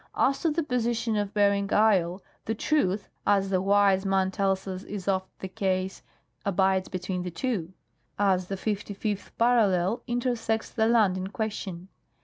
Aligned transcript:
"As 0.15 0.39
to 0.41 0.49
the 0.49 0.63
position 0.63 1.15
of 1.15 1.31
Bering 1.31 1.71
isle, 1.71 2.23
the 2.45 2.55
truth, 2.55 3.07
as 3.27 3.51
the 3.51 3.61
Wise 3.61 4.03
Man 4.03 4.31
tells 4.31 4.67
us 4.67 4.81
is 4.81 5.07
oft 5.07 5.29
thej3ase, 5.41 6.01
abides 6.43 6.89
between 6.89 7.21
the 7.21 7.29
two, 7.29 7.73
as 8.17 8.47
the 8.47 8.55
55th 8.55 9.29
parallel 9.37 10.01
intersects 10.07 10.71
the 10.71 10.87
land 10.87 11.17
in 11.17 11.27
question. 11.27 11.89